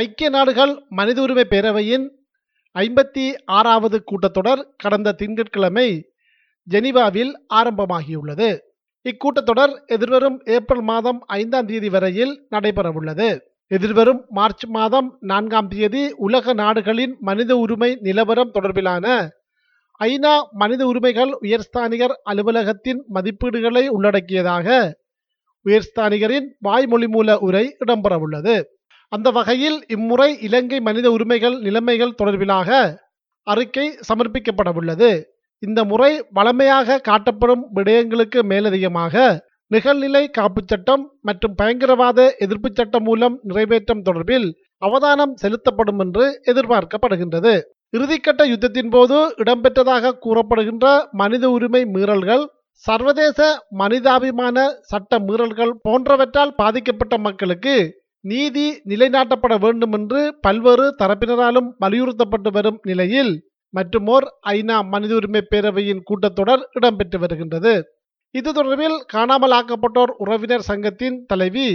[0.00, 2.06] ஐக்கிய நாடுகள் மனித உரிமை பேரவையின்
[2.74, 3.24] ஐம்பத்தி
[3.58, 5.86] ஆறாவது கூட்டத்தொடர் கடந்த திங்கட்கிழமை
[6.70, 8.48] ஜெனீவாவில் ஆரம்பமாகியுள்ளது.
[9.06, 13.28] இக்கூட்டத்தொடர் எதிர்வரும் ஏப்ரல் மாதம் ஐந்தாம் தேதி வரையில் நடைபெறவுள்ளது.
[13.70, 19.06] எதிர்வரும் மார்ச் மாதம் நான்காம் தேதி உலக நாடுகளின் மனித உரிமை நிலவரம் தொடர்பிலான
[20.00, 24.94] ஐநா மனித உரிமைகள் உயர்ஸ்தானிகர் அலுவலகத்தின் மதிப்பீடுகளை உள்ளடக்கியதாக
[25.66, 28.56] உயர்ஸ்தானிகரின் வாய்மொழி மூல உரை இடம்பெறவுள்ளது.
[29.12, 32.70] அந்த வகையில் இம்முறை இலங்கை மனித உரிமைகள் நிலைமைகள் தொடர்பிலாக
[33.46, 35.10] அறிக்கை சமர்ப்பிக்கப்படவுள்ளது.
[35.62, 39.14] இந்த முறை வளமையாக காட்டப்படும் விடயங்களுக்கு மேலதிகமாக
[39.70, 44.48] நிகழ்நிலை காப்புச் சட்டம் மற்றும் பயங்கரவாத எதிர்ப்புச் சட்டம் மூலம் நிறைவேற்றம் தொடர்பில்
[44.82, 47.54] அவதானம் செலுத்தப்படும் என்று எதிர்பார்க்கப்படுகின்றது.
[47.92, 52.44] இறுதிக்கட்ட யுத்தத்தின் போது இடம்பெற்றதாக கூறப்படுகின்ற மனித உரிமை மீறல்கள்
[52.84, 53.40] சர்வதேச
[53.74, 54.56] மனிதாபிமான
[54.90, 57.74] சட்ட மீறல்கள் போன்றவற்றால் பாதிக்கப்பட்ட மக்களுக்கு
[58.30, 63.32] நீதி நிலைநாட்டப்பட வேண்டும் என்று பல்வேறு தரப்பினராலும் வலியுறுத்தப்பட்டு வரும் நிலையில்
[63.74, 67.72] மற்றுமோர் ஐநா மனித உரிமை பேரவையின் கூட்டத்தொடர் இடம்பெற்று வருகின்றது.
[68.34, 71.68] இது தொடர்பில் காணாமல் ஆக்கப்பட்டோர் உறவினர் சங்கத்தின் தலைவி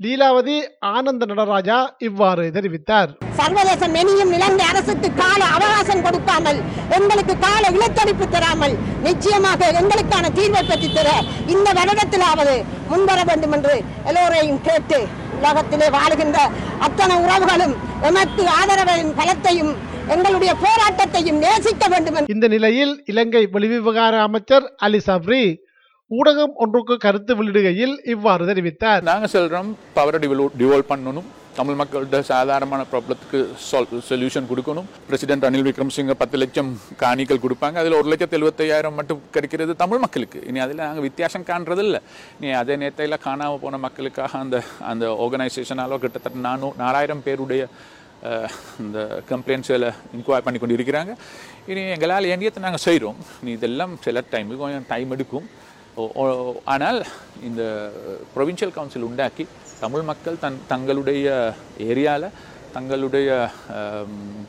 [0.00, 0.56] லீலாவதி
[0.92, 3.10] ஆனந்த நடராஜா இவ்வாறு தெரிவித்தார்.
[3.40, 6.60] சர்வதேச மெனியும் இலங்கை அரசுக்கு கால அவகாசம் கொடுக்காமல்
[6.98, 11.08] எங்களுக்கு கால இலத்தடிப்பு தராமல் நிச்சயமாக எங்களுக்கான தீர்வை பெற்று தர
[11.54, 12.56] இந்த வருடத்திலாவது
[12.92, 13.74] முன்வர வேண்டும் என்று
[14.10, 15.00] எல்லோரையும் கேட்டு
[15.40, 16.38] உலகத்திலே வாழுகின்ற
[16.86, 17.74] அத்தனை உறவுகளும்
[18.08, 19.72] எமக்கு ஆதரவின் பலத்தையும்
[20.14, 25.42] எங்களுடைய போராட்டத்தையும் நேசிக்க வேண்டும் இந்த நிலையில் இலங்கை வெளிவிவகார அமைச்சர் அலி சப்ரி
[26.10, 29.02] ஊடகம் ஒன்றுக்கு கருத்து வெளியிடுகையில் இவ்வாறு தெரிவித்தார்.
[29.10, 30.18] நாங்கள் சொல்கிறோம் பவரை
[30.60, 31.28] டிவல் பண்ணணும்.
[31.54, 34.84] தமிழ் மக்களோட சாதாரணமான ப்ராப்ளத்துக்கு சால் சொல்யூஷன் கொடுக்கணும்.
[35.04, 37.74] பிரசிடென்ட் ரணில் விக்ரமசிங்க பத்து லட்சம் காணிகள் கொடுப்பாங்க.
[37.74, 40.42] அதில் ஒரு லட்சத்து எழுபத்தையாயிரம் மட்டும் கிடைக்கிறது தமிழ் மக்களுக்கு.
[40.46, 42.00] இனி அதில் நாங்கள் வித்தியாசம் காண்றதில்ல.
[42.40, 47.66] நீ அதே நேரத்தையில் காணாமல் போன மக்களுக்காக அந்த அந்த ஆர்கனைசேஷனாலோ கிட்டத்தட்ட நானூ நாலாயிரம் பேருடைய
[48.78, 51.14] இந்த கம்ப்ளைண்ட்ஸில் இன்கொயர் பண்ணி கொண்டு இருக்கிறாங்க
[51.66, 55.48] இனி எங்களால் ஏண்டியத்தை நாங்கள் செய்கிறோம் நீ இதெல்லாம் சில டைம் கொஞ்சம் டைம் எடுக்கும்.
[55.94, 57.06] ஓ- ஓ- ஆனால்
[57.42, 57.92] இந்த
[58.36, 59.46] ப்ரொவின்ஷியல் கவுன்சில் உண்டாக்கி
[59.80, 61.26] தமிழ் மக்கள் தன் தங்களுடைய
[61.78, 62.26] ஏரியாவில்
[62.72, 63.28] தங்களுடைய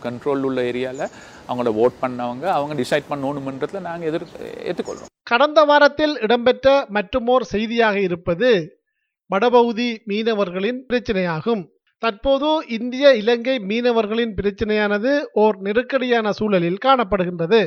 [0.03, 1.05] கண்ட்ரோல் உள்ள ஏரியாவில்
[1.47, 4.27] அவங்களோட ஓட் பண்ணவங்க அவங்க டிசைட் பண்ணணுமன்றதை நாங்கள் எதிர்
[4.63, 8.79] ஏற்றுக்கொள்கிறோம் கடந்த வாரத்தில் இடம்பெற்ற மற்றுமோர் செய்தியாக இருப்பது
[9.25, 11.63] வடபகுதி மீனவர்களின் பிரச்சனையாகும்.
[11.99, 17.61] தற்போது இந்திய இலங்கை மீனவர்களின் பிரச்சனையானது ஓர் நெருக்கடியான சூழலில் காணப்படுகின்றது.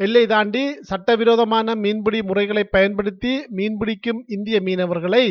[0.00, 5.24] எல்லை தாண்டி சட்டவிரோதமான மீன்பிடி முறைகளை பயன்படுத்தி மீன்பிடிக்கும் இந்திய மீனவர்களை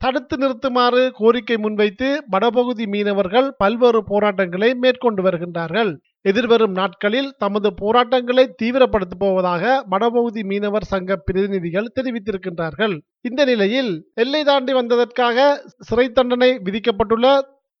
[0.00, 5.90] தடுத்து நிறுத்துமாறு கோரிக்கை முன்வைத்து வடபகுதி மீனவர்கள் பல்வேறு போராட்டங்களை மேற்கொண்டு வருகின்றார்கள்.
[6.30, 12.94] எதிர்வரும் நாட்களில் தமது போராட்டங்களை தீவிரப்படுத்தப் போவதாக வடபகுதி மீனவர் சங்க பிரதிநிதிகள் தெரிவித்திருக்கின்றார்கள்.
[13.28, 15.38] இந்த நிலையில் எல்லை தாண்டி வந்ததற்காக
[15.88, 17.26] சிறை தண்டனை விதிக்கப்பட்டுள்ள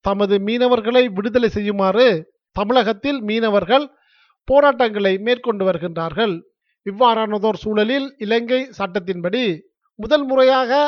[0.04, 2.08] தமது மீனவர்களை விடுதலை செய்யுமாறு
[2.56, 3.86] தமிழகத்தில் மீனவர்கள்
[4.48, 6.34] போராட்டங்களை மேற்கொண்டு வருகின்றார்கள்.
[6.86, 9.44] இவ்வாறானதோர் சூழலில் இலங்கை சட்டத்தின்படி
[9.98, 10.78] முதல் முறையாக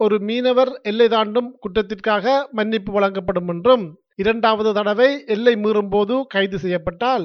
[0.00, 3.84] ஒரு மீனவர் எல்லை தாண்டும் குற்றத்திற்காக மன்னிப்பு வழங்கப்படும் என்றும்
[4.14, 7.24] இரண்டாவது தடவை எல்லை மீறும் போது கைது செய்யப்பட்டால்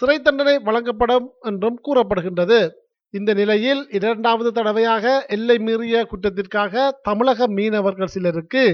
[0.00, 2.60] சிறை தண்டனை வழங்கப்படும் என்றும் கூறப்படுகின்றது.
[3.14, 8.64] இந்த நிலையில் இரண்டாவது தடவையாக எல்லை மீறிய குற்றத்திற்காக தமிழக மீனவர்கள் சிலருக்கு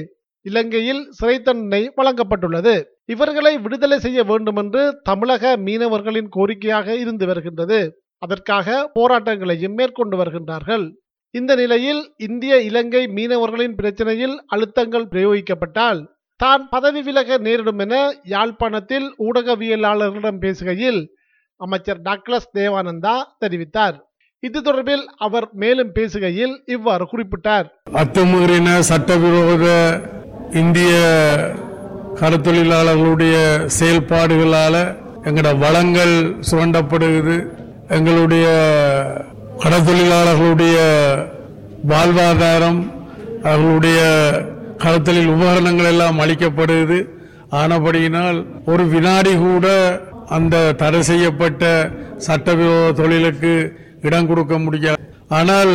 [0.47, 2.75] இலங்கையில் சிறை தண்டனை வழங்கப்பட்டுள்ளது.
[3.05, 7.81] இவர்களை விடுதலை செய்ய வேண்டும் என்று தமிழக மீனவர்களின் கோரிக்கையாக இருந்து வருகின்றது.
[8.19, 10.85] அதற்காக போராட்டங்களையும் மேற்கொண்டு வருகின்றார்கள்.
[11.35, 16.01] இந்த நிலையில் இந்திய இலங்கை மீனவர்களின் பிரச்சனையில் அழுத்தங்கள் பிரயோகிக்கப்பட்டால்
[16.41, 17.95] தான் பதவி விலக நேரிடும் என
[18.33, 21.01] யாழ்ப்பாணத்தில் ஊடகவியலாளர்களிடம் பேசுகையில்
[21.61, 23.97] அமைச்சர் டாக்லஸ் தேவானந்தா தெரிவித்தார்.
[24.43, 27.67] இது தொடர்பில் அவர் மேலும் பேசுகையில் இவ்வாறு குறிப்பிட்டார்.
[28.03, 29.67] அத்துமீறின சட்டவிரோத
[30.63, 30.93] இந்திய
[32.21, 33.37] கருத்தொழிலாளர்களுடைய
[33.79, 34.75] செயல்பாடுகளால
[35.29, 36.17] எங்களோட வளங்கள்
[36.51, 37.37] சுரண்டப்படுகிறது.
[37.97, 38.47] எங்களுடைய
[39.61, 40.77] கடத்தொழிலாளர்களுடைய
[41.91, 42.81] வாழ்வாதாரம்
[43.49, 44.01] அவர்களுடைய
[44.85, 46.99] கடத்தலில் உபகரணங்கள் எல்லாம் அளிக்கப்படுகிறது.
[47.61, 48.39] ஆனபடியினால்
[48.73, 49.67] ஒரு வினாடி கூட
[50.37, 51.65] அந்த தடை செய்யப்பட்ட
[52.27, 53.53] சட்டவிரோத தொழிலுக்கு
[54.07, 55.01] இடம் கொடுக்க முடியாது.
[55.39, 55.75] ஆனால்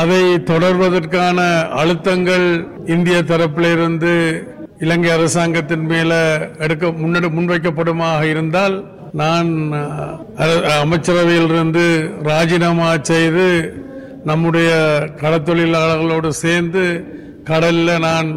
[0.00, 1.38] அதை தொடர்வதற்கான
[1.80, 2.46] அழுத்தங்கள்
[2.94, 4.12] இந்திய தரப்பிலிருந்து
[4.84, 6.12] இலங்கை அரசாங்கத்தின் மேல
[6.64, 8.76] எடுக்க முன்னெடு முன்வைக்கப்படுமாக இருந்தால்
[9.12, 9.48] நான்
[10.82, 11.84] அமைச்சரவையிலிருந்து
[12.28, 13.46] ராஜினாமா செய்து
[14.30, 14.70] நம்முடைய
[15.22, 16.84] கடத்தொழிலாளர்களோடு சேர்ந்து
[17.50, 18.30] கடல்ல நான்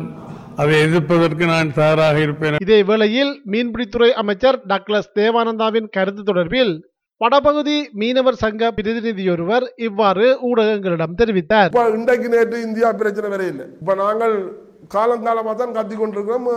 [0.62, 2.58] அதை எதிர்ப்பதற்கு நான் தயாராக இருப்பேன்.
[2.66, 6.74] இதே வேளையில் மீன்பிடித்துறை அமைச்சர் டாக்லஸ் தேவானந்தாவின் கருத்து தொடர்பில்
[7.22, 11.72] வடபகுதி மீனவர் சங்க பிரதிநிதியொருவர் இவ்வாறு ஊடகங்களிடம் தெரிவித்தார்.
[11.74, 14.36] இப்ப இன்றைக்கு நேற்று இந்தியா பிரச்சனை வரையில்லை இப்ப நாங்கள்
[14.96, 16.48] காலங்காலமாக தான் கத்தி கொண்டிருக்கிறோம்.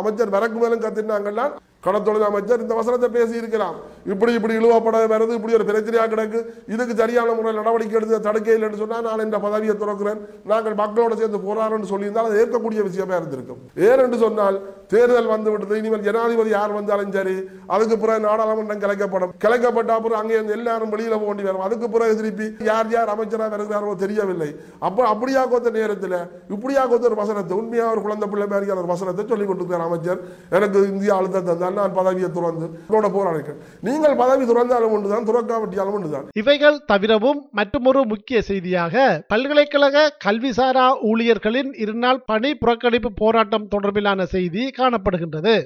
[0.00, 1.46] அமைச்சர் வரக்கு மேலும் கத்தினாங்கன்னா
[1.86, 3.76] கடத்தொழில் அமைச்சர் இந்த வசனத்தை பேசியிருக்கிறான்.
[4.12, 6.38] இப்படி இப்படி இழுவப்பட வருது இப்படி ஒரு பிரச்சனையாக கிடக்கு.
[6.74, 10.20] இதுக்கு சரியான முறையில் நடவடிக்கை எடுத்து தடுக்க இல்லைன்னு சொன்னால் நான் இந்த பதவியை துறக்கிறேன்.
[10.52, 13.60] நாங்கள் மக்களோட சேர்ந்து போறாருன்னு சொல்லியிருந்தால் அது ஏற்கக்கூடிய விஷயமா இருந்திருக்கும்.
[13.88, 14.58] ஏனென்று சொன்னால்
[14.92, 17.36] தேர்தல் வந்து விட்டது இனிமேல் ஜனாதிபதி யார் வந்தாலும் சரி
[17.74, 21.64] அதுக்கு பிறகு நாடாளுமன்றம் கலைக்கப்படும் கலைக்கப்பட்ட அப்புறம் அங்கே இருந்து எல்லாரும் வெளியில் போக வேண்டி வரும்.
[21.66, 24.50] அதுக்கு பிறகு திருப்பி யார் யார் அமைச்சராக வருகிறாரோ தெரியவில்லை.
[24.88, 26.18] அப்போ அப்படியா கொத்த நேரத்தில்
[26.54, 30.20] இப்படியா கொத்த ஒரு வசனத்தை உண்மையாக ஒரு குழந்தை பிள்ளை மாதிரி ஒரு வசனத்தை சொல்லிக் கொடுத்துருக்கார் அமைச்சர்.
[30.56, 36.26] எனக்கு இந்தியா அழுத்தம் தந்தால் நான் பதவியை துறந்து உங்களோட போராடுகிறேன் நீங்கள் பதவி துறந்தாலும் ஒன்றுதான் துறக்காவிட்டாலும் ஒன்றுதான்.
[36.42, 45.56] இவைகள் தவிரவும் மற்றொரு முக்கிய செய்தியாக பல்கலைக்கழக கல்விசாரா ஊழியர்களின் இருநாள் பணி புறக்கணிப்பு போராட்டம் தொடர்பிலான செய்தி காணப்படுகின்றது.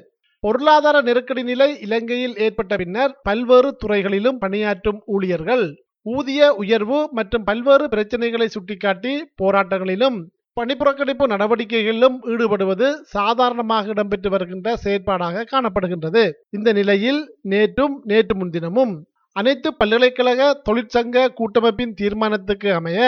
[0.42, 5.64] பொருளாதார நெருக்கடி நிலை இலங்கையில் ஏற்பட்ட பின்னர் பல்வேறு துறைகளிலும் பணியாற்றும் ஊழியர்கள்
[6.06, 10.18] ஊதிய உயர்வு மற்றும் பல்வேறு பிரச்சனைகளை சுட்டிக்காட்டி போராட்டங்களிலும்
[10.58, 16.24] பணிப்புறக்கணிப்பு நடவடிக்கைகளிலும் ஈடுபடுவது சாதாரணமாக இடம்பெற்று வருகின்ற செயற்பாடாக காணப்படுகின்றது.
[16.50, 17.20] இந்த நிலையில்
[17.52, 18.94] நேற்றும் நேற்று முன்தினமும்
[19.36, 23.00] அனைத்து பல்கலைக்கழக தொழிற்சங்க கூட்டமைப்பின் தீர்மானத்துக்கு அமைய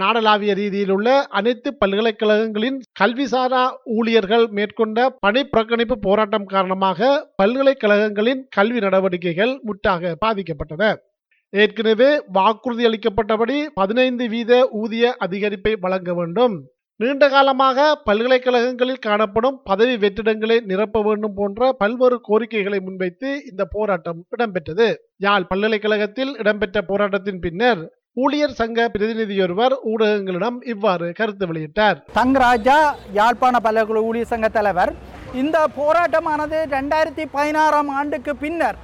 [0.00, 1.08] நாடளாவிய ரீதியில் உள்ள
[1.38, 3.64] அனைத்து பல்கலைக்கழகங்களின் கல்விசாரா
[3.96, 7.10] ஊழியர்கள் மேற்கொண்ட பணி புறக்கணிப்பு போராட்டம் காரணமாக
[7.42, 10.94] பல்கலைக்கழகங்களின் கல்வி நடவடிக்கைகள் முற்றாக பாதிக்கப்பட்டன.
[11.52, 14.52] ஏற்கனவே வாக்குறுதி அளிக்கப்பட்டபடி பதினைந்து வீத
[14.82, 16.56] ஊதிய அதிகரிப்பை வழங்க வேண்டும்.
[17.00, 24.86] நீண்ட காலமாக பல்கலைக்கழகங்களில் காணப்படும் பதவி வெற்றிடங்களை நிரப்ப வேண்டும் போன்ற பல்வேறு கோரிக்கைகளை முன்வைத்து இந்த போராட்டம் இடம்பெற்றது.
[25.26, 27.82] யாழ் பல்கலைக்கழகத்தில் இடம்பெற்ற போராட்டத்தின் பின்னர்
[28.24, 31.98] ஊழியர் சங்க பிரதிநிதியொருவர் ஊடகங்களிடம் இவ்வாறு கருத்து வெளியிட்டார்.
[32.20, 32.78] தங்கராஜா
[33.18, 34.92] யாழ்ப்பாண பல்கலை ஊழியர் சங்க தலைவர்.
[35.42, 38.78] இந்த போராட்டமானது ரெண்டாயிரத்தி பதினாறாம் ஆண்டுக்கு பின்னர்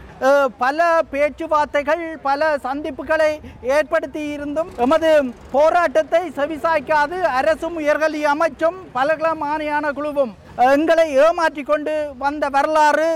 [0.63, 0.79] பல
[1.13, 3.31] பேச்சுவார்த்தைகள் பல சந்திப்புகளை
[3.77, 5.11] ஏற்படுத்தி இருந்தும் எமது
[5.55, 10.35] போராட்டத்தை செவிசாய்க்காது அரசும் உயர்கல்வி அமைச்சும் பல்கலைமானியான குழுவும்
[10.75, 11.95] எங்களை ஏமாற்றி கொண்டு
[12.25, 13.09] வந்த வரலாறு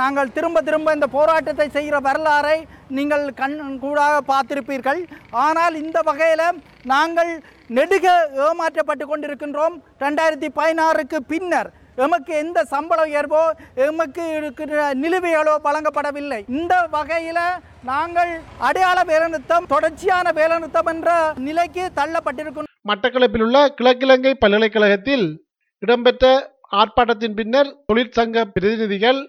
[0.00, 2.58] நாங்கள் திரும்ப திரும்ப இந்த போராட்டத்தை செய்கிற வரலாறை
[2.96, 5.00] நீங்கள் கண் கூடாக பார்த்திருப்பீர்கள்.
[5.46, 6.58] ஆனால் இந்த வகையில்
[6.92, 7.30] நாங்கள்
[7.76, 8.06] நெடுக
[8.46, 9.76] ஏமாற்றப்பட்டு கொண்டிருக்கின்றோம்.
[10.04, 13.42] ரெண்டாயிரத்தி பதினாறுக்கு பின்னர் எமக்கு எந்த சம்பள உயர்வோ
[13.86, 16.38] எமக்கு இருக்கிற நிலுவைகளோ வழங்கப்படவில்லை.
[16.58, 17.42] இந்த வகையில்
[17.90, 18.32] நாங்கள்
[18.68, 21.10] அடையாள வேலைநிறுத்தம் தொடர்ச்சியான வேலைநிறுத்தம் என்ற
[21.48, 25.26] நிலைக்கு தள்ளப்பட்டிருக்கின்றோம் மட்டக்களப்பில் உள்ள கிழக்கிழங்கை பல்கலைக்கழகத்தில்
[25.82, 26.26] இடம்பெற்ற
[26.80, 29.20] ஆர்ப்பாட்டத்தின் பின்னர் தொழிற்சங்க பிரதிநிதிகள்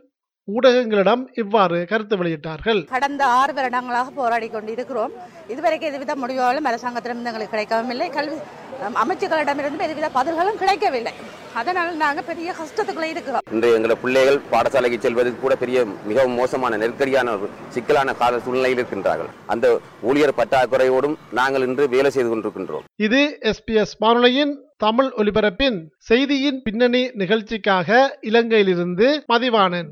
[0.47, 2.79] ஊடகங்களிடம் இவ்வாறு கருத்து வெளியிட்டார்கள்.
[2.95, 5.13] கடந்த ஆறு வருடங்களாக போராடி கொண்டிருக்கிறோம்.
[5.53, 8.37] இதுவரைக்கும் எதுவித முடிவுகளும் அரசாங்கத்திடமிருந்து எங்களுக்கு கிடைக்கவும் இல்லை கல்வி
[8.85, 11.13] அம், அமைச்சுக்களிடமிருந்து எதுவித பதில்களும் கிடைக்கவில்லை.
[11.59, 13.43] அதனால் நாங்கள் பெரிய கஷ்டத்துக்குள்ளே இருக்கிறோம்.
[13.55, 19.31] இன்று எங்களோட பிள்ளைகள் பாடசாலைக்கு செல்வதற்கு கூட பெரிய மிகவும் மோசமான நெருக்கடியான ஒரு சிக்கலான கால சூழ்நிலையில் இருக்கின்றார்கள்.
[19.45, 22.85] அந்த ஊழியர் பற்றாக்குறையோடும் நாங்கள் இன்று வேலை செய்து கொண்டிருக்கின்றோம்.
[23.07, 23.21] இது
[23.51, 29.91] எஸ்பிஎஸ் வானொலியின் தமிழ் ஒலிபரப்பின் செய்தியின் பின்னணி நிகழ்ச்சிக்காக இலங்கையிலிருந்து மதிவாணன்.